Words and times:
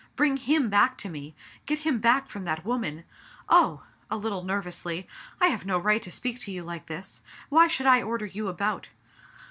"Bring 0.15 0.37
him 0.37 0.67
back 0.67 0.97
to 0.97 1.09
me, 1.09 1.35
get 1.67 1.85
him 1.85 1.99
back 1.99 2.27
from 2.27 2.43
that 2.45 2.65
woman. 2.65 3.03
Oh!*' 3.47 3.83
a 4.09 4.17
little 4.17 4.41
nervously, 4.41 5.07
"I 5.39 5.49
have 5.49 5.63
no 5.63 5.77
right 5.77 6.01
to 6.01 6.09
speak 6.11 6.39
to 6.39 6.51
you 6.51 6.63
like 6.63 6.87
this. 6.87 7.21
Why 7.49 7.67
should 7.67 7.85
I 7.85 8.01
order 8.01 8.25
you 8.25 8.47
about 8.47 8.89